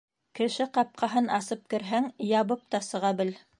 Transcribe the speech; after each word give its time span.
Кеше 0.37 0.65
ҡапҡаһын 0.77 1.29
асып 1.37 1.63
керһәң, 1.75 2.09
ябып 2.33 2.67
та 2.73 2.83
сыға 2.91 3.13
бел. 3.23 3.35